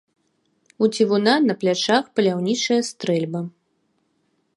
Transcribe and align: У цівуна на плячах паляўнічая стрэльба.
У 0.77 0.85
цівуна 0.97 1.33
на 1.49 1.53
плячах 1.63 2.03
паляўнічая 2.19 2.79
стрэльба. 2.89 3.39